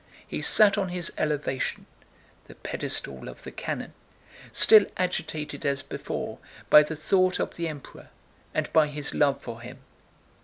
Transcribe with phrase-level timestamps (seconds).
[0.27, 6.39] He sat on his elevation—the pedestal of the cannon—still agitated as before
[6.71, 8.09] by the thought of the Emperor
[8.51, 9.77] and by his love for him.